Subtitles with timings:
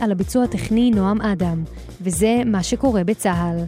[0.00, 1.64] על הביצוע הטכני נועם אדם,
[2.00, 3.64] וזה מה שקורה בצה"ל.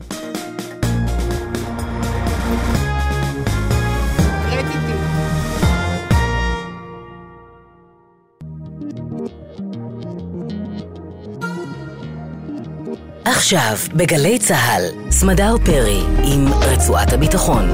[13.25, 17.69] עכשיו, בגלי צה"ל, סמדר פרי עם רצועת הביטחון.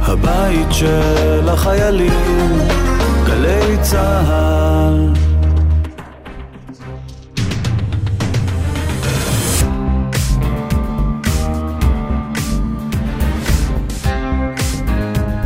[0.00, 2.58] הבית של החיילים,
[3.30, 5.12] גלי צה"ל.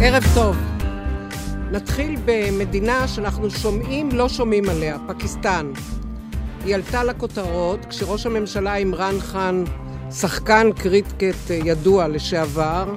[0.00, 0.56] ערב טוב.
[1.70, 5.72] נתחיל במדינה שאנחנו שומעים, לא שומעים עליה, פקיסטן.
[6.64, 9.64] היא עלתה לכותרות כשראש הממשלה עמרן חאן,
[10.10, 12.94] שחקן קריטקט ידוע לשעבר,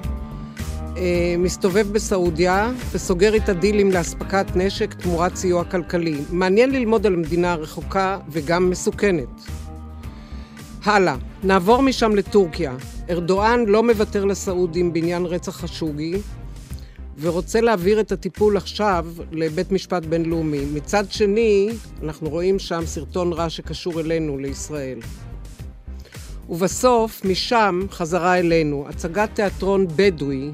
[1.38, 6.16] מסתובב בסעודיה וסוגר איתה דילים לאספקת נשק תמורת סיוע כלכלי.
[6.30, 9.28] מעניין ללמוד על מדינה רחוקה וגם מסוכנת.
[10.84, 12.76] הלאה, נעבור משם לטורקיה.
[13.10, 16.14] ארדואן לא מוותר לסעודים בעניין רצח חשוגי,
[17.20, 20.64] ורוצה להעביר את הטיפול עכשיו לבית משפט בינלאומי.
[20.74, 21.68] מצד שני,
[22.02, 24.98] אנחנו רואים שם סרטון רע שקשור אלינו, לישראל.
[26.48, 30.50] ובסוף, משם חזרה אלינו, הצגת תיאטרון בדואי,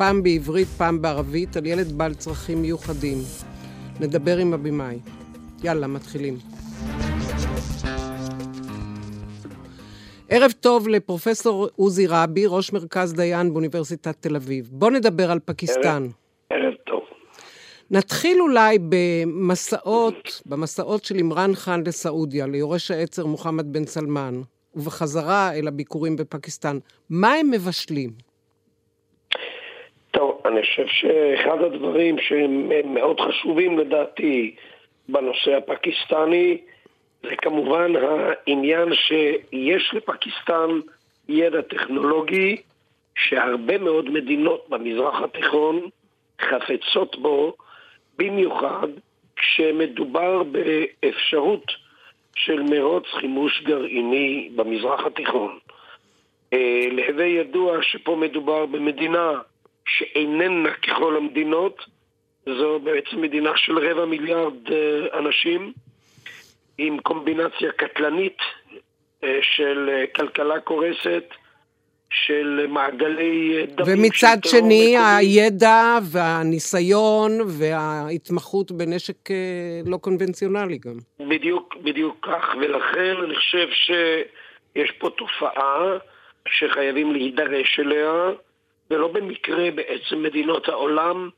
[0.00, 3.18] פעם בעברית, פעם בערבית, על ילד בעל צרכים מיוחדים.
[4.00, 4.98] נדבר עם הבמאי.
[5.62, 6.36] יאללה, מתחילים.
[10.28, 14.68] ערב טוב לפרופסור עוזי רבי, ראש מרכז דיין באוניברסיטת תל אביב.
[14.72, 16.06] בוא נדבר על פקיסטן.
[16.50, 17.00] ערב, ערב טוב.
[17.90, 24.42] נתחיל אולי במסעות, במסעות של עמרן חאן לסעודיה, ליורש העצר מוחמד בן סלמן,
[24.74, 26.78] ובחזרה אל הביקורים בפקיסטן.
[27.10, 28.29] מה הם מבשלים?
[30.50, 34.54] אני חושב שאחד הדברים שהם מאוד חשובים לדעתי
[35.08, 36.58] בנושא הפקיסטני,
[37.22, 40.80] זה כמובן העניין שיש לפקיסטן
[41.28, 42.56] ידע טכנולוגי
[43.14, 45.88] שהרבה מאוד מדינות במזרח התיכון
[46.40, 47.54] חפצות בו,
[48.18, 48.88] במיוחד
[49.36, 51.72] כשמדובר באפשרות
[52.36, 55.58] של מרוץ חימוש גרעיני במזרח התיכון.
[56.52, 59.32] אה, להווה ידוע שפה מדובר במדינה
[59.98, 61.84] שאיננה ככל המדינות,
[62.46, 65.72] זו בעצם מדינה של רבע מיליארד אה, אנשים,
[66.78, 68.38] עם קומבינציה קטלנית
[69.24, 71.24] אה, של אה, כלכלה קורסת,
[72.12, 73.98] של מעגלי דמים.
[73.98, 79.30] ומצד שני, הידע והניסיון וההתמחות בנשק
[79.86, 81.28] לא קונבנציונלי גם.
[81.28, 85.98] בדיוק, בדיוק כך, ולכן אני חושב שיש פה תופעה
[86.48, 88.30] שחייבים להידרש אליה.
[88.90, 91.30] ולא במקרה בעצם מדינות העולם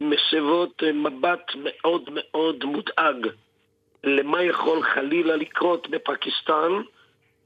[0.00, 3.26] מסבות מבט מאוד מאוד מודאג
[4.04, 6.72] למה יכול חלילה לקרות בפקיסטן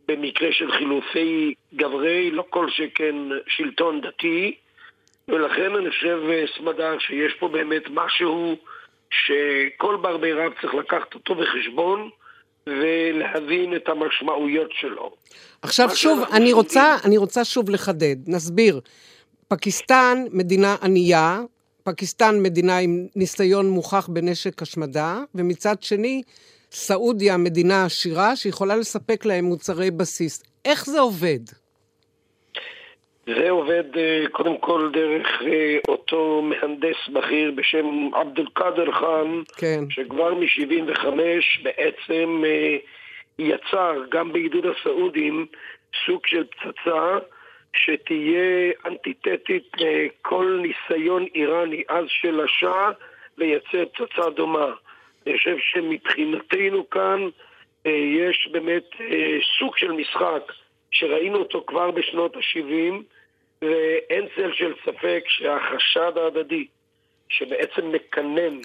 [0.09, 3.15] במקרה של חילופי גברי, לא כל שכן
[3.47, 4.55] שלטון דתי,
[5.29, 6.19] ולכן אני חושב,
[6.57, 8.57] סמדר, שיש פה באמת משהו
[9.11, 12.11] שכל בר בי רב צריך לקחת אותו בחשבון
[12.67, 15.15] ולהבין את המשמעויות שלו.
[15.63, 18.81] עכשיו שוב, אני רוצה, אני רוצה שוב לחדד, נסביר.
[19.53, 21.41] פקיסטן מדינה ענייה,
[21.85, 26.23] פקיסטן מדינה עם ניסיון מוכח בנשק השמדה, ומצד שני,
[26.71, 30.43] סעודיה מדינה עשירה שיכולה לספק להם מוצרי בסיס.
[30.65, 31.39] איך זה עובד?
[33.27, 39.85] זה עובד אה, קודם כל דרך אה, אותו מהנדס בכיר בשם עבד אל-קאדר חאן, כן.
[39.91, 41.07] שכבר מ-75
[41.63, 42.77] בעצם אה,
[43.39, 45.47] יצר גם בעידוד הסעודים
[46.07, 47.19] סוג של פצצה
[47.77, 52.91] שתהיה אנטיתטית לכל ניסיון איראני אז של השאה
[53.39, 54.73] לייצר פצצה דומה.
[55.27, 57.29] אני חושב שמבחינתנו כאן
[57.87, 60.53] אה, יש באמת אה, סוג של משחק
[60.91, 63.03] שראינו אותו כבר בשנות ה-70
[63.63, 66.67] ואין צל של ספק שהחשד ההדדי
[67.29, 68.61] שבעצם מקנן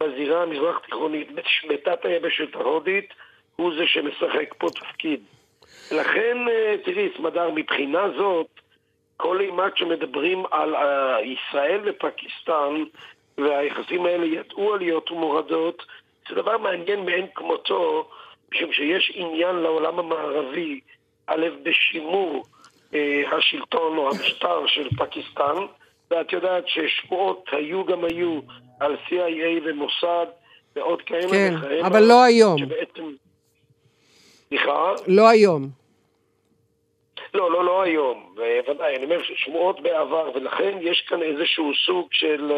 [0.00, 1.28] בזירה המזרח תיכונית
[1.68, 3.14] בתת היבשת ההודית
[3.56, 5.20] הוא זה שמשחק פה תפקיד.
[5.92, 8.46] לכן, אה, תראי, סמדר, מבחינה זאת,
[9.16, 12.84] כל אימת שמדברים על אה, ישראל ופקיסטן,
[13.38, 15.82] והיחסים האלה ידעו עליות ומורדות,
[16.28, 18.08] זה דבר מעניין מאין כמותו,
[18.52, 20.80] משום שיש עניין לעולם המערבי,
[21.26, 22.44] א', בשימור
[22.94, 25.54] אה, השלטון או המשטר של פקיסטן,
[26.10, 28.40] ואת יודעת ששמועות היו גם היו
[28.80, 30.26] על CIA ומוסד
[30.76, 31.80] ועוד כאלה כן, וכאלה.
[31.80, 32.58] כן, אבל לא היום.
[32.58, 33.12] שבעצם...
[34.50, 34.92] סליחה?
[35.06, 35.68] לא היום.
[37.34, 38.34] לא, לא, לא היום,
[38.68, 42.52] ודאי, אני אומר שמועות בעבר, ולכן יש כאן איזשהו סוג של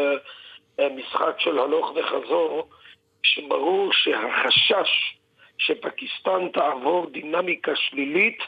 [0.96, 2.68] משחק של הלוך וחזור,
[3.22, 5.16] שברור שהחשש
[5.58, 8.38] שפקיסטן תעבור דינמיקה שלילית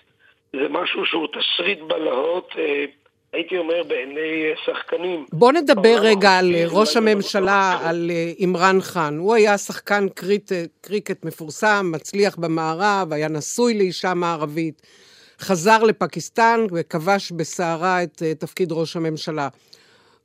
[0.52, 2.85] זה משהו שהוא תסריט בלהות, אה,
[3.34, 5.26] הייתי אומר, בעיני שחקנים.
[5.32, 9.19] בוא נדבר רגע על ראש הממשלה, על אימרן חאן.
[9.19, 14.82] הוא היה שחקן קריט, קריקט מפורסם, מצליח במערב, היה נשוי לאישה מערבית.
[15.40, 19.48] חזר לפקיסטן וכבש בסערה את תפקיד ראש הממשלה.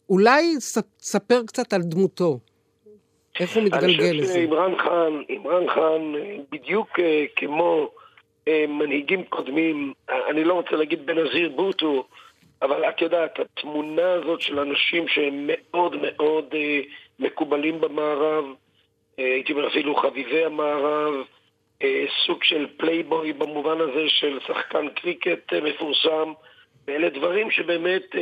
[0.09, 0.55] אולי
[0.99, 2.39] ספר קצת על דמותו.
[3.39, 4.09] איך הוא מתגלגל לזה?
[4.09, 6.13] אני חושב שאימרן חאן, אימרן חאן,
[6.51, 7.91] בדיוק אה, כמו
[8.47, 9.93] אה, מנהיגים קודמים,
[10.29, 12.07] אני לא רוצה להגיד בנזיר בוטו,
[12.61, 16.81] אבל את יודעת, התמונה הזאת של אנשים שהם מאוד מאוד אה,
[17.19, 18.45] מקובלים במערב,
[19.17, 21.13] הייתי אומר אפילו חביבי המערב,
[22.25, 26.33] סוג של פלייבוי במובן הזה של שחקן קריקט מפורסם,
[26.87, 28.15] ואלה דברים שבאמת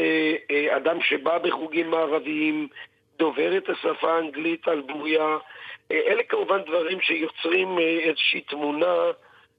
[0.76, 2.68] אדם שבא בחוגים מערביים,
[3.20, 5.38] דובר את השפה האנגלית על בוריה.
[5.92, 9.12] אה, אלה כמובן דברים שיוצרים אה, איזושהי תמונה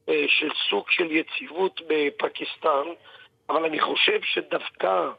[0.08, 2.88] אה, של סוג של יציבות בפקיסטן,
[3.50, 5.10] אבל אני חושב שדווקא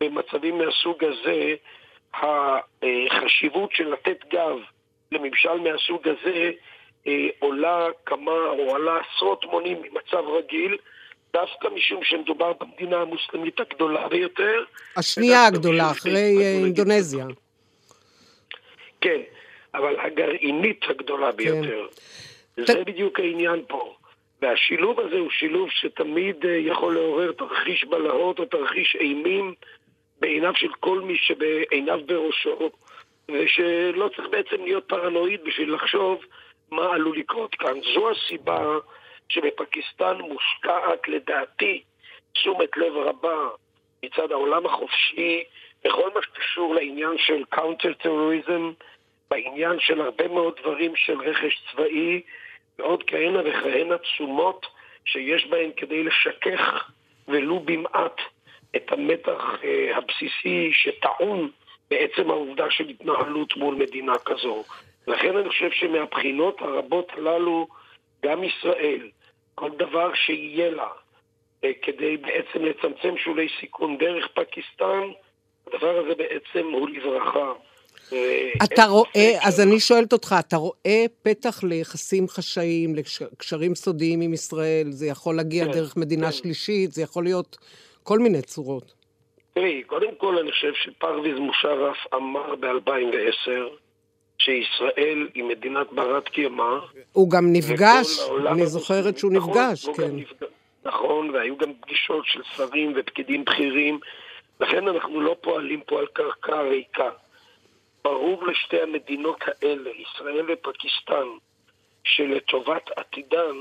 [0.00, 1.54] במצבים מהסוג הזה,
[3.10, 4.56] החשיבות של לתת גב
[5.12, 6.50] לממשל מהסוג הזה
[7.38, 10.76] עולה כמה, או עלה עשרות מונים ממצב רגיל,
[11.32, 14.64] דווקא משום שמדובר במדינה המוסלמית הגדולה ביותר.
[14.96, 17.26] השנייה הגדולה, אחרי אינדונזיה.
[19.00, 19.20] כן,
[19.74, 21.36] אבל הגרעינית הגדולה כן.
[21.36, 21.86] ביותר.
[22.56, 22.66] כן.
[22.66, 23.94] זה בדיוק העניין פה.
[24.42, 29.54] והשילוב הזה הוא שילוב שתמיד אה, יכול לעורר תרחיש בלהות או תרחיש אימים
[30.20, 32.70] בעיניו של כל מי שבעיניו בראשו,
[33.28, 36.24] ושלא צריך בעצם להיות פרנואיד בשביל לחשוב
[36.70, 37.80] מה עלול לקרות כאן.
[37.94, 38.78] זו הסיבה
[39.28, 41.82] שבפקיסטן מושקעת לדעתי
[42.32, 43.48] תשומת לב רבה
[44.04, 45.44] מצד העולם החופשי
[45.84, 48.72] בכל מה שקשור לעניין של counter terrorism,
[49.30, 52.22] בעניין של הרבה מאוד דברים של רכש צבאי
[52.82, 54.66] ועוד כהנה וכהנה תשומות
[55.04, 56.90] שיש בהן כדי לשכך
[57.28, 58.20] ולו במעט
[58.76, 61.50] את המתח אה, הבסיסי שטעון
[61.90, 64.64] בעצם העובדה של התנהלות מול מדינה כזו.
[65.06, 67.66] לכן אני חושב שמהבחינות הרבות הללו,
[68.24, 69.10] גם ישראל,
[69.54, 70.88] כל דבר שיהיה לה
[71.64, 75.02] אה, כדי בעצם לצמצם שולי סיכון דרך פקיסטן,
[75.66, 77.52] הדבר הזה בעצם הוא לברכה.
[78.64, 84.90] אתה רואה, אז אני שואלת אותך, אתה רואה פתח ליחסים חשאיים, לקשרים סודיים עם ישראל?
[84.90, 86.32] זה יכול להגיע כן, דרך מדינה כן.
[86.32, 87.56] שלישית, זה יכול להיות
[88.02, 88.94] כל מיני צורות.
[89.54, 93.50] תראי, קודם כל אני חושב שפרוויז מושרף אמר ב-2010
[94.38, 96.78] שישראל היא מדינת ברת קיימא.
[97.12, 100.16] הוא גם נפגש, אני זוכרת שהוא נכון, נפגש, כן.
[100.16, 100.48] נפגש,
[100.84, 104.00] נכון, והיו גם פגישות של שרים ופקידים בכירים,
[104.60, 107.10] לכן אנחנו לא פועלים פה על קרקע ריקה.
[108.04, 111.26] ברור לשתי המדינות האלה, ישראל ופקיסטן,
[112.04, 113.56] שלטובת עתידן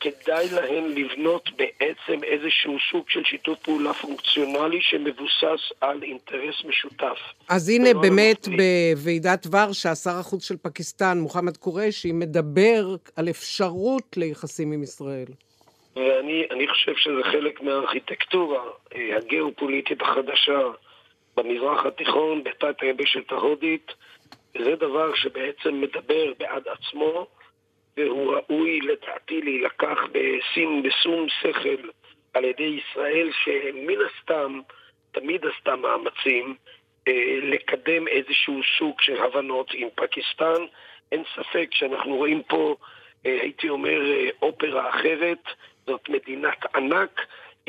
[0.00, 7.18] כדאי להן לבנות בעצם איזשהו סוג של שיתוף פעולה פונקציונלי שמבוסס על אינטרס משותף.
[7.48, 14.72] אז הנה באמת בוועידת ורשה, שר החוץ של פקיסטן, מוחמד קורשי, מדבר על אפשרות ליחסים
[14.72, 15.28] עם ישראל.
[15.96, 18.62] ואני חושב שזה חלק מהארכיטקטורה
[18.94, 20.60] אה, הגיאופוליטית החדשה
[21.42, 23.92] במזרח התיכון, בתת היבשת ההודית,
[24.54, 27.26] וזה דבר שבעצם מדבר בעד עצמו,
[27.96, 31.88] והוא ראוי לדעתי להילקח בשים, בשום שכל
[32.34, 34.60] על ידי ישראל, שמן הסתם
[35.12, 36.54] תמיד עשתה מאמצים
[37.08, 40.64] אה, לקדם איזשהו סוג של הבנות עם פקיסטן.
[41.12, 42.76] אין ספק שאנחנו רואים פה,
[43.26, 45.42] אה, הייתי אומר, אה, אופרה אחרת,
[45.86, 47.20] זאת מדינת ענק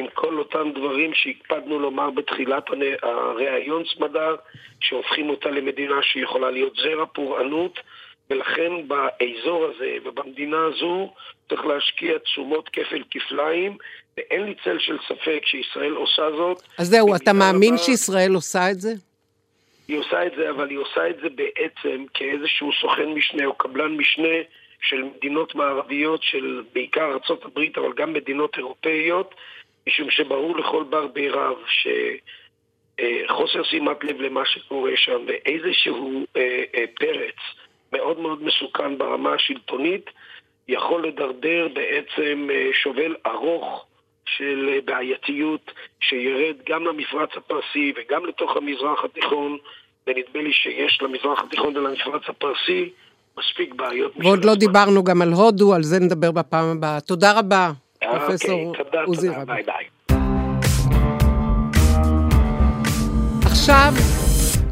[0.02, 2.64] עם כל אותם דברים שהקפדנו לומר בתחילת
[3.02, 4.36] הראיון סמדר,
[4.82, 7.80] שהופכים אותה למדינה שיכולה להיות זרע פורענות,
[8.30, 11.14] ולכן באזור הזה ובמדינה הזו
[11.50, 13.78] צריך להשקיע תשומות כפל כפליים,
[14.18, 16.62] ואין לי צל של ספק שישראל עושה זאת.
[16.78, 17.84] אז זהו, אתה מאמין הבא...
[17.84, 18.94] שישראל עושה את זה?
[19.88, 23.98] היא עושה את זה, אבל היא עושה את זה בעצם כאיזשהו סוכן משנה או קבלן
[23.98, 24.38] משנה
[24.82, 29.36] של מדינות מערביות, של בעיקר ארה"ב, אבל גם מדינות אירופאיות,
[29.88, 31.58] משום שברור לכל בר בי רב
[33.28, 37.36] שחוסר שימת לב למה שקורה שם ואיזשהו אה, אה, פרץ
[37.94, 40.10] מאוד מאוד מסוכן ברמה השלטונית
[40.68, 43.86] יכול לדרדר בעצם אה, שובל ארוך
[44.26, 49.58] של בעייתיות שירד גם למפרץ הפרסי וגם לתוך המזרח התיכון
[50.08, 52.90] ונדמה לי שיש למזרח התיכון ולמפרץ הפרסי
[53.38, 54.12] מספיק בעיות.
[54.18, 57.02] ועוד לא דיברנו גם על הודו, על זה נדבר בפעם הבאה.
[57.02, 57.72] תודה רבה.
[58.20, 58.74] פרופסור
[59.06, 59.46] עוזי רבי.
[59.46, 59.86] ביי ביי.
[63.46, 63.94] עכשיו,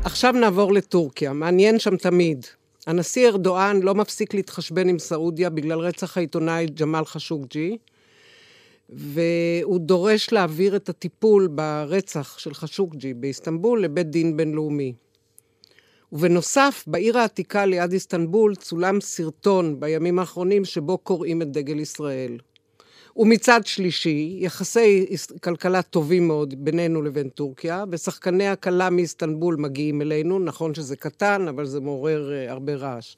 [0.04, 2.46] עכשיו נעבור לטורקיה, מעניין שם תמיד.
[2.88, 7.78] הנשיא ארדואן לא מפסיק להתחשבן עם סעודיה בגלל רצח העיתונאי ג'מאל חשוקג'י,
[8.90, 14.94] והוא דורש להעביר את הטיפול ברצח של חשוקג'י באיסטנבול לבית דין בינלאומי.
[16.12, 22.38] ובנוסף, בעיר העתיקה ליד איסטנבול צולם סרטון בימים האחרונים שבו קוראים את דגל ישראל.
[23.20, 25.06] ומצד שלישי, יחסי
[25.44, 31.66] כלכלה טובים מאוד בינינו לבין טורקיה, ושחקני הכלה מאיסטנבול מגיעים אלינו, נכון שזה קטן, אבל
[31.66, 33.16] זה מעורר uh, הרבה רעש.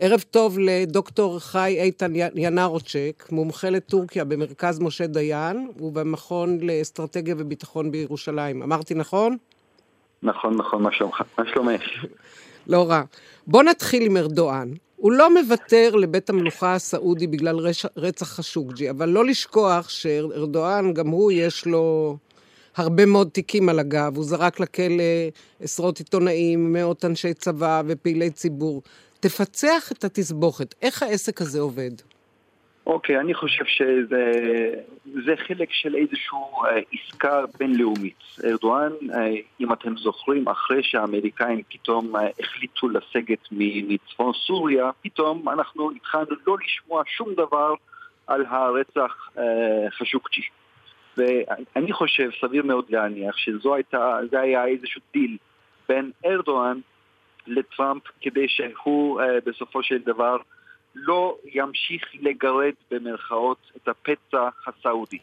[0.00, 8.62] ערב טוב לדוקטור חי איתן ינרוצ'ק, מומחה לטורקיה במרכז משה דיין ובמכון לאסטרטגיה וביטחון בירושלים.
[8.62, 9.36] אמרתי נכון?
[10.22, 11.22] נכון, נכון, מה שלומך?
[11.38, 11.82] מה שלומך?
[12.66, 13.02] לא רע.
[13.46, 14.72] בוא נתחיל עם ארדואן.
[15.02, 17.86] הוא לא מוותר לבית המלוכה הסעודי בגלל רש...
[17.96, 22.16] רצח חשוקג'י, אבל לא לשכוח שארדואן, גם הוא יש לו
[22.76, 24.16] הרבה מאוד תיקים על הגב.
[24.16, 25.04] הוא זרק לכלא
[25.60, 28.82] עשרות עיתונאים, מאות אנשי צבא ופעילי ציבור.
[29.20, 30.74] תפצח את התסבוכת.
[30.82, 31.90] איך העסק הזה עובד?
[32.86, 38.22] אוקיי, אני חושב שזה חלק של איזושהי uh, עסקה בינלאומית.
[38.44, 39.14] ארדואן, uh,
[39.60, 46.56] אם אתם זוכרים, אחרי שהאמריקאים פתאום uh, החליטו לסגת מצפון סוריה, פתאום אנחנו התחלנו לא
[46.64, 47.74] לשמוע שום דבר
[48.26, 49.28] על הרצח
[49.98, 50.42] חשוקג'י.
[51.16, 55.36] ואני חושב, סביר מאוד להניח, שזה היה איזשהו דיל
[55.88, 56.80] בין ארדואן
[57.46, 60.36] לטראמפ כדי שהוא בסופו של דבר
[60.94, 65.18] לא ימשיך לגרד במרכאות את הפצע הסעודי.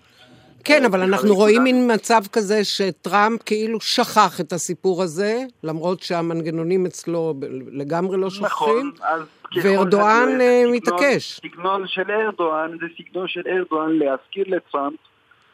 [0.63, 6.85] כן, אבל אנחנו רואים מין מצב כזה שטראמפ כאילו שכח את הסיפור הזה, למרות שהמנגנונים
[6.85, 7.33] אצלו
[7.71, 8.67] לגמרי לא שוכחים.
[8.67, 9.21] נכון, אז...
[9.63, 11.39] וארדואן אה, מתעקש.
[11.39, 14.99] סגנון של ארדואן זה סגנון של ארדואן להזכיר לטראמפ,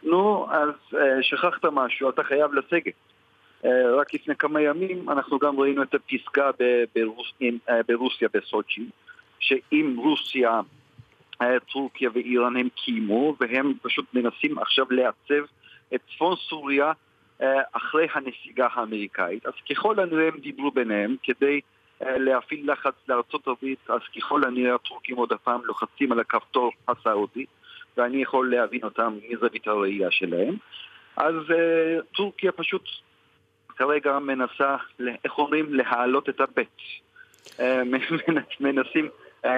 [0.04, 2.94] נו, אז uh, שכחת משהו, אתה חייב לסגת.
[4.00, 8.86] רק לפני כמה ימים אנחנו גם ראינו את הפסגה uh, ברוסיה בסוצ'י.
[9.46, 10.62] שאם רוסיה,
[11.42, 15.46] אה, טורקיה ואיראן הם קיימו, והם פשוט מנסים עכשיו לעצב
[15.96, 16.92] את צפון סוריה
[17.42, 19.46] אה, אחרי הנסיגה האמריקאית.
[19.46, 21.62] אז ככל הנראה הם דיברו ביניהם כדי
[22.02, 27.46] אה, להפעיל לחץ לארצות הברית, אז ככל הנראה הטורקים עוד הפעם לוחצים על הכפתור הסעודי,
[27.98, 30.56] ואני יכול להבין אותם מזווית הראייה שלהם.
[31.18, 31.36] אז
[32.16, 32.90] טורקיה פשוט
[33.76, 34.76] כרגע מנסה,
[35.26, 36.82] איך אומרים, להעלות את הבט.
[38.60, 39.10] מנסים
[39.46, 39.52] אה,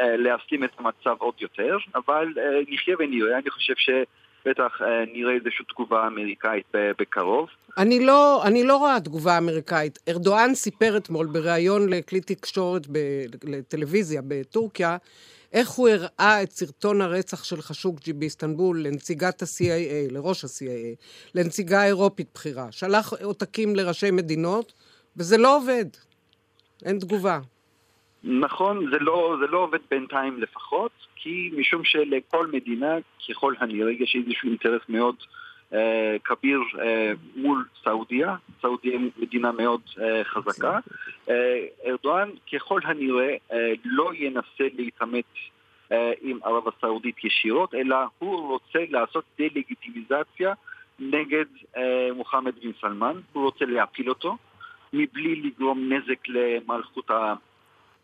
[0.00, 4.80] אה, להסכים את המצב עוד יותר, אבל אה, נחיה ונראה, אני חושב שבטח
[5.12, 7.48] נראה איזושהי תגובה אמריקאית בקרוב.
[7.78, 9.98] אני לא, אני לא רואה תגובה אמריקאית.
[10.08, 12.82] ארדואן סיפר אתמול בריאיון לכלי תקשורת
[13.44, 14.96] לטלוויזיה בטורקיה,
[15.52, 20.96] איך הוא הראה את סרטון הרצח של חשוקג'י באיסטנבול לנציגת ה-CIA, לראש ה-CIA,
[21.34, 22.66] לנציגה אירופית בכירה.
[22.70, 24.72] שלח עותקים לראשי מדינות,
[25.16, 25.86] וזה לא עובד.
[26.84, 27.38] אין תגובה.
[28.24, 32.94] נכון, זה לא, זה לא עובד בינתיים לפחות, כי משום שלכל מדינה,
[33.28, 35.16] ככל הנראה, יש איזשהו אינטרס מאוד
[35.72, 40.78] אה, כביר אה, מול סעודיה, סעודיה היא מדינה מאוד אה, חזקה.
[41.28, 45.24] אה, ארדואן ככל הנראה אה, לא ינסה להתעמת
[45.92, 50.54] אה, עם ערב הסעודית ישירות, אלא הוא רוצה לעשות דה-לגיטימיזציה
[50.98, 51.44] נגד
[51.76, 54.36] אה, מוחמד בן סלמן, הוא רוצה להפיל אותו,
[54.92, 57.34] מבלי לגרום נזק למלכות ה...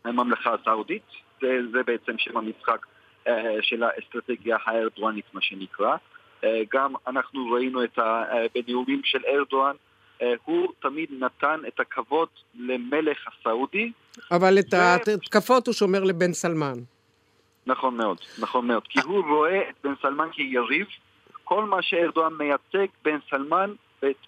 [0.05, 1.03] הממלכה הסעודית,
[1.41, 2.85] זה, זה בעצם שם המשחק
[3.27, 5.95] אה, של האסטרטגיה הארדואנית מה שנקרא.
[6.43, 8.23] אה, גם אנחנו ראינו את ה...
[8.31, 9.75] אה, בנאומים של ארדואן,
[10.45, 13.91] הוא תמיד נתן את הכבוד למלך הסעודי.
[14.31, 14.77] אבל את ו...
[14.77, 16.73] ההתקפות הוא שומר לבן סלמן.
[17.67, 18.83] נכון מאוד, נכון מאוד.
[18.89, 20.87] כי הוא רואה את בן סלמן כיריב.
[21.43, 23.73] כל מה שארדואן מייצג, בן סלמן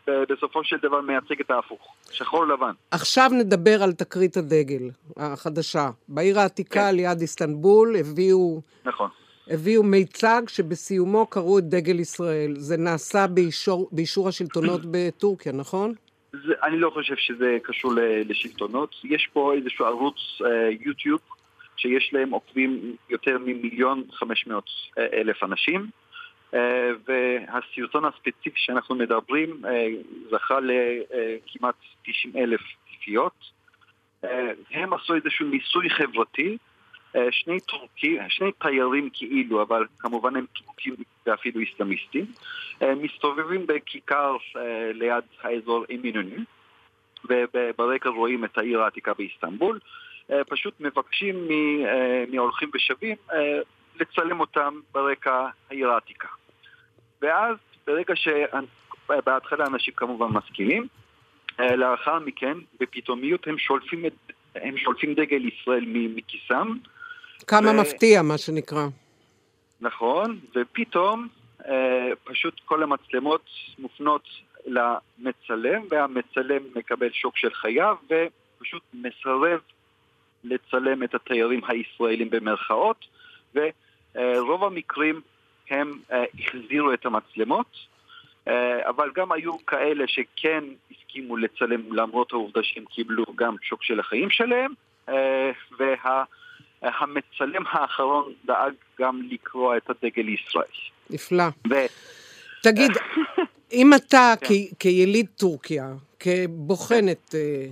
[0.07, 2.71] בסופו של דבר מייצג את ההפוך, שחור לבן.
[2.91, 5.89] עכשיו נדבר על תקרית הדגל החדשה.
[6.07, 6.95] בעיר העתיקה כן.
[6.95, 8.61] ליד איסטנבול הביאו...
[8.85, 9.09] נכון.
[9.49, 12.53] הביאו מיצג שבסיומו קראו את דגל ישראל.
[12.55, 15.93] זה נעשה באישור, באישור השלטונות בטורקיה, נכון?
[16.31, 17.93] זה, אני לא חושב שזה קשור
[18.25, 18.95] לשלטונות.
[19.03, 21.19] יש פה איזשהו ערוץ אה, יוטיוב
[21.77, 25.89] שיש להם עוקבים יותר ממיליון חמש מאות אה, אלף אנשים.
[26.53, 29.87] אה, והסרטון הספציפי שאנחנו מדברים אה,
[30.31, 31.75] זכה לכמעט
[32.05, 33.33] 90 אלף צפיות.
[34.23, 36.57] אה, הם עשו איזשהו ניסוי חברתי,
[37.31, 42.25] שני טורקים, שני תיירים כאילו, אבל כמובן הם טורקים ואפילו איסלאמיסטים,
[42.81, 44.37] מסתובבים בכיכר
[44.93, 46.43] ליד האזור אמינוני,
[47.29, 49.79] וברקע רואים את העיר העתיקה באיסטנבול,
[50.49, 51.47] פשוט מבקשים
[52.31, 53.15] מהולכים ושבים
[53.99, 56.27] לצלם אותם ברקע העיר העתיקה.
[57.21, 57.55] ואז
[57.87, 60.87] ברגע שבהתחלה אנשים כמובן מסכימים,
[61.59, 64.13] לאחר מכן, בפתאומיות הם שולפים, את,
[64.55, 66.77] הם שולפים דגל ישראל מכיסם.
[67.47, 67.81] כמה ו...
[67.81, 68.87] מפתיע, מה שנקרא.
[69.81, 71.27] נכון, ופתאום
[71.67, 73.45] אה, פשוט כל המצלמות
[73.79, 74.27] מופנות
[74.65, 79.59] למצלם, והמצלם מקבל שוק של חייו, ופשוט מסרב
[80.43, 83.05] לצלם את התיירים הישראלים במרכאות,
[83.55, 85.21] ורוב המקרים
[85.69, 87.77] הם אה, החזירו את המצלמות,
[88.47, 93.99] אה, אבל גם היו כאלה שכן הסכימו לצלם למרות העובדה שהם קיבלו גם שוק של
[93.99, 94.73] החיים שלהם,
[96.81, 100.63] והמצלם האחרון דאג גם לקרוע את הדגל לישראל.
[101.09, 101.43] נפלא.
[101.69, 101.73] ו...
[102.63, 102.91] תגיד,
[103.73, 104.53] אם אתה כן.
[104.79, 107.65] כיליד טורקיה, כבוחנת אה,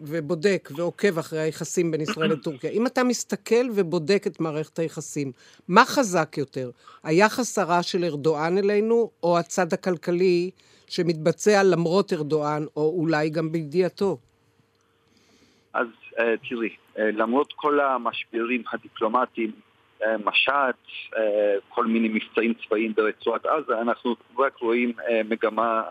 [0.00, 5.32] ובודק ועוקב אחרי היחסים בין ישראל לטורקיה, אם אתה מסתכל ובודק את מערכת היחסים,
[5.68, 6.70] מה חזק יותר?
[7.02, 10.50] היחס הרע של ארדואן אלינו, או הצד הכלכלי
[10.88, 14.18] שמתבצע למרות ארדואן, או אולי גם בידיעתו?
[15.74, 19.50] אז uh, תראי, uh, למרות כל המשברים הדיפלומטיים
[20.04, 20.80] אה, משט,
[21.16, 25.82] אה, כל מיני מבצעים צבאיים ברצועת עזה, אנחנו רק רואים אה, מגמה,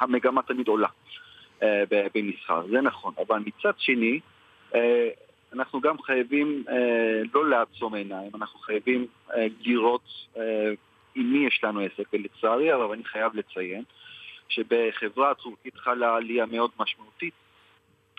[0.00, 0.88] המגמה תמיד עולה
[2.14, 4.20] במסחר, זה נכון, אבל מצד שני,
[5.52, 6.64] אנחנו גם חייבים
[7.34, 9.06] לא לעצום עיניים, אנחנו חייבים
[9.60, 10.26] לראות
[11.14, 13.82] עם מי יש לנו עסק, ולצערי הרב אני חייב לציין
[14.48, 17.34] שבחברה הטורקית חלה עלייה מאוד משמעותית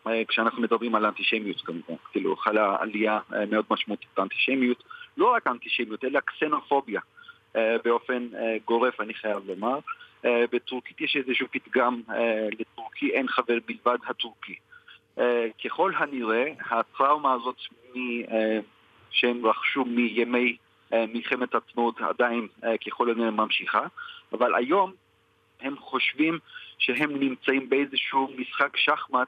[0.08, 4.84] אה, כשאנחנו מדברים על אנטישמיות כמובן, כאילו חלה עלייה אה, מאוד משמעותית באנטישמיות,
[5.18, 7.02] לא רק אנטישמיות אלא קסנופוביה
[7.56, 8.28] אה, באופן
[8.66, 9.80] גורף אני חייב לומר.
[10.24, 12.02] בטורקית יש איזשהו פתגם,
[12.60, 14.56] לטורקי אין חבר מלבד הטורקי.
[15.66, 17.56] ככל הנראה הטראומה הזאת
[19.12, 20.58] שהם רכשו מימי
[20.92, 22.48] מלחמת עצמאות עדיין
[22.88, 23.88] ככל הנראה ממשיכה,
[24.34, 24.92] אבל היום
[25.62, 26.40] הם חושבים
[26.78, 29.28] שהם נמצאים באיזשהו משחק שחמט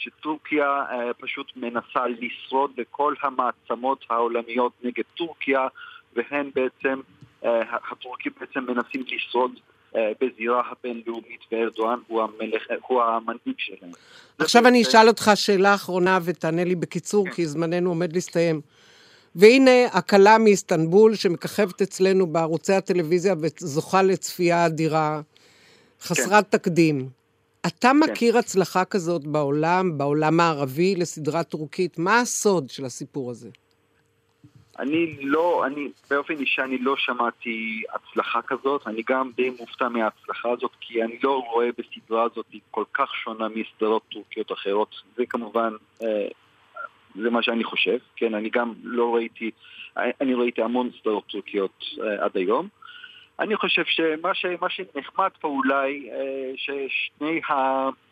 [0.00, 5.68] שטורקיה אה, פשוט מנסה לשרוד בכל המעצמות העולמיות נגד טורקיה,
[6.12, 7.00] והן בעצם,
[7.44, 9.60] אה, הטורקים בעצם מנסים לשרוד אה,
[9.94, 13.90] בזירה הבינלאומית, וארדואן הוא, המלך, הוא המנהיג שלהם.
[14.38, 17.32] עכשיו אני אשאל אותך שאלה אחרונה ותענה לי בקיצור, כן.
[17.32, 18.60] כי זמננו עומד להסתיים.
[19.34, 25.20] והנה הכלה מאיסטנבול שמככבת אצלנו בערוצי הטלוויזיה וזוכה לצפייה אדירה,
[26.02, 26.58] חסרת כן.
[26.58, 27.08] תקדים.
[27.66, 27.96] אתה כן.
[27.96, 31.98] מכיר הצלחה כזאת בעולם, בעולם הערבי, לסדרה טורקית?
[31.98, 33.48] מה הסוד של הסיפור הזה?
[34.80, 40.50] אני לא, אני באופן אישי אני לא שמעתי הצלחה כזאת, אני גם די מופתע מההצלחה
[40.50, 44.94] הזאת, כי אני לא רואה בסדרה הזאת כל כך שונה מסדרות טורקיות אחרות.
[45.16, 46.28] זה כמובן, אה,
[47.14, 49.50] זה מה שאני חושב, כן, אני גם לא ראיתי,
[49.96, 52.68] אני ראיתי המון סדרות טורקיות אה, עד היום.
[53.40, 57.40] אני חושב שמה ש, שנחמד פה אולי, אה, ששני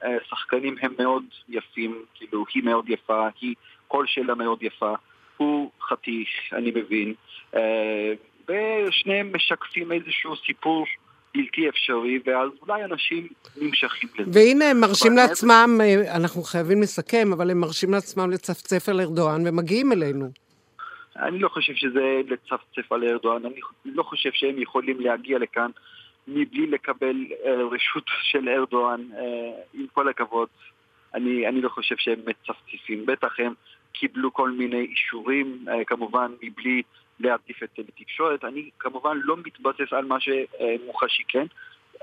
[0.02, 3.54] השחקנים הם מאוד יפים, כאילו היא מאוד יפה, היא
[3.88, 4.94] קול שלה מאוד יפה,
[5.38, 7.14] הוא חתיך, אני מבין,
[7.57, 8.12] אה,
[8.48, 10.87] ושניהם משקפים איזשהו סיפור
[11.35, 14.31] בלתי אפשרי, ואז אולי אנשים נמשכים לזה.
[14.35, 19.42] והנה הם מרשים לעצמם, אה, אנחנו חייבים לסכם, אבל הם מרשים לעצמם לצפצף על ארדואן
[19.46, 20.31] ומגיעים אלינו.
[21.16, 25.70] אני לא חושב שזה לצפצף על ארדואן, אני לא חושב שהם יכולים להגיע לכאן
[26.29, 29.01] מבלי לקבל uh, רשות של ארדואן,
[29.74, 30.48] עם כל הכבוד.
[31.14, 33.55] אני, אני לא חושב שהם מצפצפים, בטח הם
[33.99, 36.83] קיבלו כל מיני אישורים, uh, כמובן מבלי
[37.21, 38.45] להעדיף את התקשורת.
[38.45, 41.47] אני כמובן לא מתבסס על מה שמוחשי כן.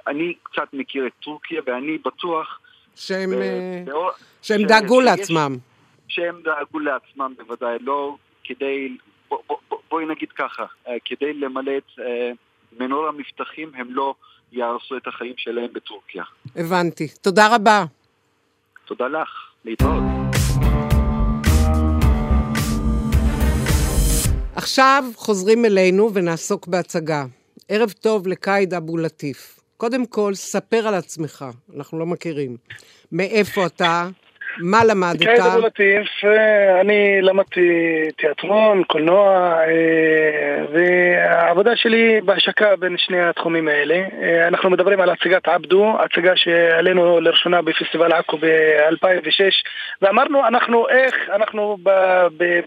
[0.08, 2.60] אני קצת מכיר את טורקיה ואני בטוח...
[2.96, 4.10] שהם, ב-
[4.42, 5.58] שהם ש- דאגו שיש, לעצמם.
[6.08, 8.98] שהם דאגו לעצמם בוודאי, לא כדי,
[9.30, 9.58] בוא, בוא,
[9.90, 12.32] בואי נגיד ככה, אה, כדי למלא את אה,
[12.80, 14.16] מנור המבטחים הם לא
[14.52, 16.24] יהרסו את החיים שלהם בטורקיה.
[16.56, 17.08] הבנתי.
[17.22, 17.84] תודה רבה.
[18.86, 19.30] תודה לך.
[19.66, 20.25] להתראות.
[24.66, 27.26] עכשיו חוזרים אלינו ונעסוק בהצגה.
[27.70, 29.60] ערב טוב לקאיד אבו לטיף.
[29.78, 32.58] קודם כל, ספר על עצמך, אנחנו לא מכירים.
[33.12, 34.08] מאיפה אתה?
[34.60, 35.20] מה למדת?
[35.20, 37.70] קייד אבו לטיף, אה, אני למדתי
[38.18, 40.66] תיאטרון, קולנוע, אה,
[41.56, 43.96] והעבודה שלי בהשקה בין שני התחומים האלה.
[43.96, 49.42] אה, אנחנו מדברים על הצגת עבדו, הצגה שעלינו לראשונה בפסטיבל עכו ב-2006,
[50.02, 51.78] ואמרנו, אנחנו איך, אנחנו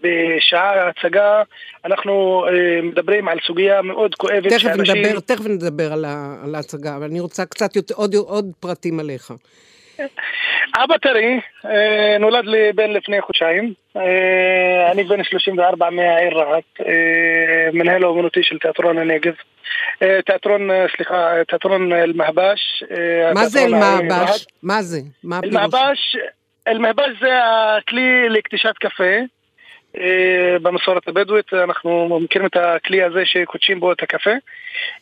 [0.03, 1.42] בשעה ההצגה,
[1.85, 2.44] אנחנו
[2.83, 4.96] מדברים על סוגיה מאוד כואבת תכף שאנשים...
[4.96, 9.31] נדבר, תכף נדבר על ההצגה, אבל אני רוצה קצת יותר, עוד, עוד פרטים עליך.
[10.77, 13.73] אבא טרי, אה, נולד לי בן לפני חודשיים.
[13.97, 16.81] אה, אני בן 34 מהעיר רהט,
[17.73, 19.33] מנהל האומנותי של תיאטרון הנגב.
[20.27, 22.85] תיאטרון, סליחה, תיאטרון אל-מהבש.
[23.35, 24.47] מה זה אל-מהבש?
[24.62, 25.01] מה זה?
[25.25, 26.16] מה אל-מהבש,
[26.68, 27.38] אל-מהבש זה
[27.79, 29.14] הכלי לקטישת קפה.
[29.96, 34.31] אה, במסורת הבדואית, אנחנו מכירים את הכלי הזה שקודשים בו את הקפה.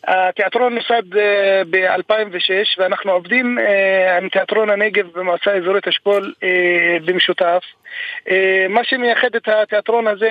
[0.04, 6.34] התיאטרון נוסד אה, ב-2006 ואנחנו עובדים אה, עם תיאטרון הנגב במועצה האזורית אשכול
[7.04, 7.62] במשותף.
[8.68, 10.30] מה שמייחד את התיאטרון הזה,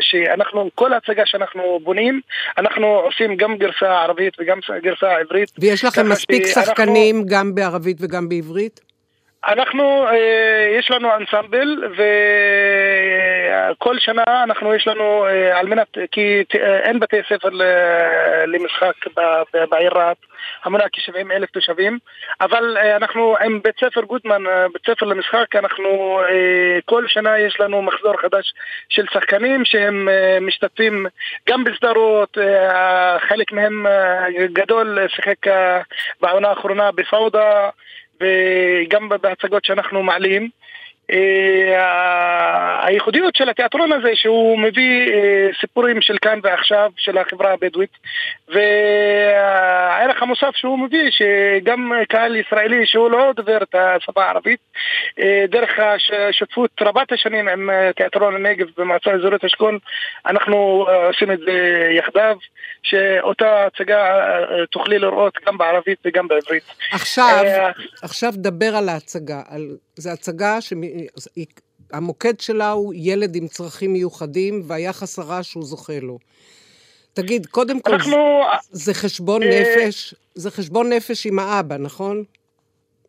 [0.00, 2.20] שאנחנו, כל הצגה שאנחנו בונים,
[2.58, 5.50] אנחנו עושים גם גרסה ערבית וגם גרסה עברית.
[5.58, 7.30] ויש לכם מספיק שחקנים אנחנו...
[7.30, 8.89] גם בערבית וגם בעברית?
[9.46, 11.84] אנחנו, אה, יש לנו אנסמבל
[13.76, 17.48] וכל שנה אנחנו יש לנו אה, על מנת, כי אה, אין בתי ספר
[18.46, 18.94] למשחק
[19.70, 20.16] בעיר רהט,
[20.64, 21.98] המונה כ-70 אלף תושבים,
[22.40, 26.20] אבל אנחנו עם בית ספר גוטמן, בית ספר למשחק, אנחנו
[26.84, 28.52] כל שנה יש לנו מחזור חדש
[28.88, 30.08] של שחקנים שהם
[30.40, 31.06] משתתפים
[31.48, 32.38] גם בסדרות,
[33.28, 33.86] חלק מהם
[34.52, 35.46] גדול שיחק
[36.20, 37.70] בעונה האחרונה בפאודה
[38.20, 40.48] וגם בהצגות שאנחנו מעלים.
[41.12, 47.90] אה, הייחודיות של התיאטרון הזה שהוא מביא אה, סיפורים של כאן ועכשיו של החברה הבדואית
[48.48, 54.60] והערך המוסף שהוא מביא שגם קהל ישראלי שהוא לא דובר את השפה הערבית
[55.20, 59.78] אה, דרך השותפות רבת השנים עם תיאטרון הנגב במועצה האזורית אשכול
[60.26, 61.52] אנחנו עושים את זה
[61.98, 62.36] יחדיו
[62.82, 64.20] שאותה הצגה
[64.70, 66.62] תוכלי לראות גם בערבית וגם בעברית.
[66.92, 67.44] עכשיו,
[68.02, 69.62] עכשיו דבר על ההצגה, על
[70.00, 70.60] זו הצגה
[71.16, 76.18] שהמוקד שלה הוא ילד עם צרכים מיוחדים והיחס הרע שהוא זוכה לו.
[77.12, 78.16] תגיד, קודם כל, אנחנו...
[78.70, 80.14] זה חשבון אה, נפש?
[80.34, 82.24] זה חשבון נפש עם האבא, נכון?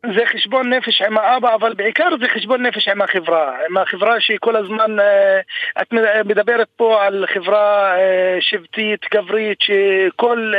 [0.06, 3.56] זה חשבון נפש עם האבא, אבל בעיקר זה חשבון נפש עם החברה.
[3.68, 5.40] עם החברה שהיא כל הזמן, אה,
[5.82, 5.92] את
[6.24, 10.52] מדברת פה על חברה אה, שבטית, גברית, שכל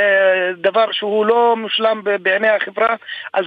[0.58, 2.96] דבר שהוא לא מושלם בעיני החברה,
[3.34, 3.46] אז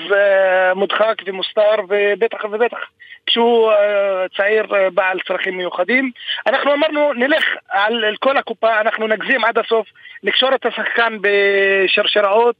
[0.74, 2.78] מודחק ומוסתר, ובטח ובטח
[3.26, 6.10] כשהוא אה, צעיר אה, בעל צרכים מיוחדים.
[6.46, 9.86] אנחנו אמרנו, נלך על, כל הקופה, אנחנו נגזים עד הסוף,
[10.22, 12.56] נקשור את השחקן בשרשראות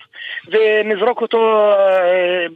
[0.49, 1.73] ונזרוק אותו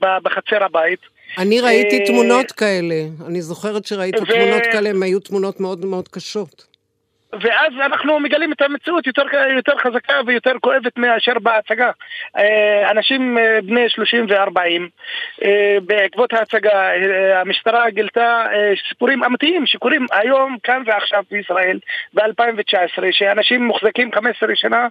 [0.05, 1.01] אה, בחצר הבית.
[1.39, 4.27] אני ראיתי תמונות כאלה, אני זוכרת שראיתי ו...
[4.27, 6.70] תמונות כאלה, הן היו תמונות מאוד מאוד קשות.
[7.33, 9.23] ואז אנחנו מגלים את המציאות יותר,
[9.57, 11.91] יותר חזקה ויותר כואבת מאשר בהצגה.
[12.37, 14.83] אה, אנשים אה, בני 30 ו-40,
[15.45, 16.91] אה, בעקבות ההצגה
[17.35, 18.47] המשטרה גילתה
[18.89, 21.79] סיפורים אמיתיים שקורים היום, כאן ועכשיו בישראל,
[22.15, 24.87] ב-2019, שאנשים מוחזקים 15 שנה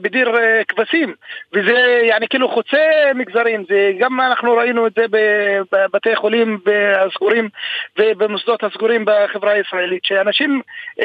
[0.00, 0.32] בדיר
[0.68, 1.14] כבשים,
[1.52, 5.04] וזה יעני כאילו חוצה מגזרים, זה גם אנחנו ראינו את זה
[5.72, 6.58] בבתי חולים
[6.96, 7.48] הסגורים
[7.98, 10.60] ובמוסדות הסגורים בחברה הישראלית, שאנשים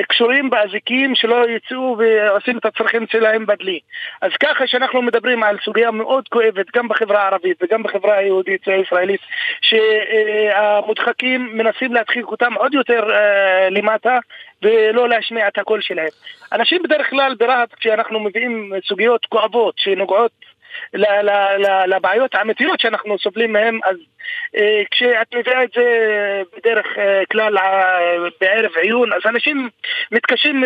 [0.09, 3.79] קשורים עומדים באזיקים שלא יצאו ועושים את הצרכים שלהם בדלי.
[4.21, 9.21] אז ככה שאנחנו מדברים על סוגיה מאוד כואבת גם בחברה הערבית וגם בחברה היהודית הישראלית
[9.61, 14.17] שהמודחקים מנסים להדחיק אותם עוד יותר אה, למטה
[14.61, 16.13] ולא להשמיע את הקול שלהם.
[16.51, 20.31] אנשים בדרך כלל ברהט כשאנחנו מביאים סוגיות כואבות שנוגעות
[21.87, 23.95] לבעיות האמיתיות שאנחנו סובלים מהן, אז
[24.57, 25.83] אה, כשאת מביאה את זה
[26.57, 29.69] בדרך אה, כלל אה, בערב עיון, אז אנשים
[30.11, 30.63] מתקשים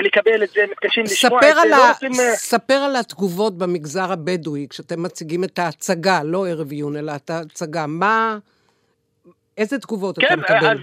[0.00, 1.68] לקבל את זה, מתקשים לשמוע את זה.
[1.70, 2.12] לא רוצים...
[2.34, 7.84] ספר על התגובות במגזר הבדואי, כשאתם מציגים את ההצגה, לא ערב עיון, אלא את ההצגה.
[7.88, 8.38] מה...
[9.58, 10.60] איזה תגובות כן, אתה מקבל?
[10.60, 10.78] כן, אז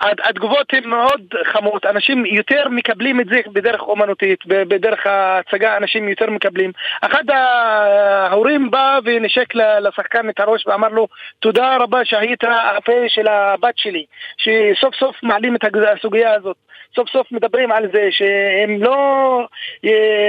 [0.00, 6.30] התגובות הן מאוד חמות, אנשים יותר מקבלים את זה בדרך אומנותית, בדרך ההצגה אנשים יותר
[6.30, 6.72] מקבלים.
[7.00, 11.06] אחד ההורים בא ונשק לשחקן את הראש ואמר לו
[11.40, 12.44] תודה רבה שהיית
[12.76, 14.04] הפה של הבת שלי,
[14.36, 15.64] שסוף סוף מעלים את
[15.96, 16.56] הסוגיה הזאת.
[16.96, 19.46] סוף סוף מדברים על זה שהם לא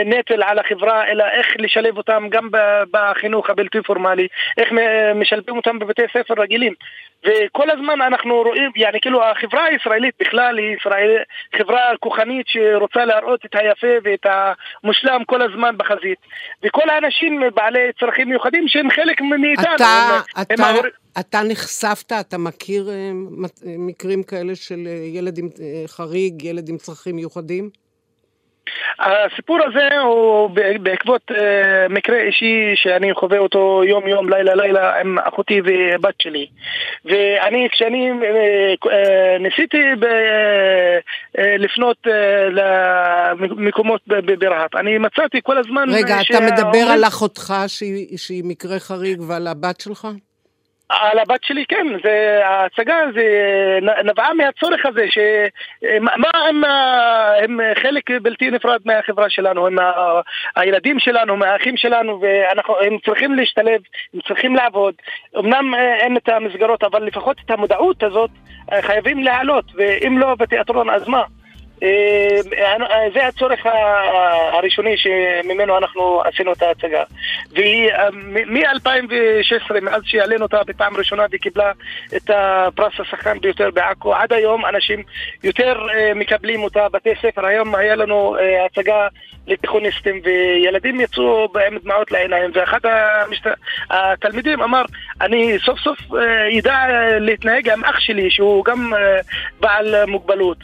[0.06, 2.50] נטל על החברה, אלא איך לשלב אותם גם
[2.92, 4.70] בחינוך הבלתי פורמלי, איך
[5.16, 6.74] משלבים אותם בבתי ספר רגילים.
[7.26, 11.18] וכל הזמן אנחנו רואים, יעני כאילו החברה הישראלית בכלל היא ישראל,
[11.58, 16.20] חברה כוחנית שרוצה להראות את היפה ואת המושלם כל הזמן בחזית.
[16.64, 19.76] וכל האנשים בעלי צרכים מיוחדים שהם חלק מאיתנו.
[19.76, 20.76] אתה, הם, אתה, הם
[21.20, 23.12] אתה נחשפת, אתה מכיר אה,
[23.78, 27.70] מקרים כאלה של אה, ילד עם אה, חריג, ילד עם צרכים מיוחדים?
[29.00, 30.50] הסיפור הזה הוא
[30.82, 31.32] בעקבות
[31.90, 36.48] מקרה אישי שאני חווה אותו יום יום, לילה לילה עם אחותי ובת שלי.
[37.06, 38.12] ואני, כשאני
[39.40, 39.82] ניסיתי
[41.36, 41.98] לפנות
[42.52, 44.02] למקומות
[44.40, 45.90] ברהט, אני מצאתי כל הזמן...
[45.90, 47.54] רגע, אתה מדבר על אחותך
[48.18, 50.08] שהיא מקרה חריג ועל הבת שלך?
[51.00, 53.24] על הבת שלי כן, זה, ההצגה זה
[54.04, 56.64] נבעה מהצורך הזה, שמה הם,
[57.44, 59.76] הם חלק בלתי נפרד מהחברה שלנו, הם
[60.56, 63.82] הילדים שלנו, מהאחים שלנו, והם צריכים להשתלב,
[64.14, 64.94] הם צריכים לעבוד.
[65.40, 68.32] אמנם אין את המסגרות, אבל לפחות את המודעות הזאת
[68.82, 71.24] חייבים להעלות, ואם לא בתיאטרון אז מה?
[71.84, 73.66] אה, אה, זה הצורך
[74.54, 77.04] הראשוני שממנו אנחנו עשינו את ההצגה.
[77.52, 81.72] ומ-2016, אה, מאז שהעלינו אותה בפעם ראשונה וקיבלה
[82.16, 85.04] את הפרס השחקן ביותר בעכו, עד היום אנשים
[85.44, 87.46] יותר מקבלים אותה בתי ספר.
[87.46, 89.08] היום היה לנו הצגה
[89.51, 93.47] לתיכוניסטים וילדים יצאו עם דמעות לעיניים ואחד המשת...
[93.91, 94.83] התלמידים אמר
[95.21, 95.99] אני סוף סוף
[96.53, 96.75] ידע
[97.21, 98.93] להתנהג עם אח שלי שהוא גם
[99.61, 100.59] בעל מוגבלות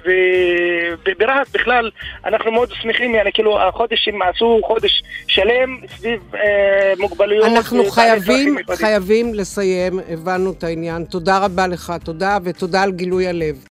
[1.18, 1.90] ברהט בכלל
[2.24, 7.46] אנחנו מאוד שמחים, يعني, כאילו החודש הם עשו חודש שלם סביב אה, מוגבלויות.
[7.56, 11.04] אנחנו חייבים, חייבים לסיים, הבנו את העניין.
[11.04, 13.56] תודה רבה לך, תודה ותודה על גילוי הלב.